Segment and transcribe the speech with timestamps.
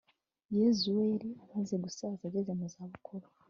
[0.57, 3.25] yozuwe yari amaze gusaza, ageze mu zabukuru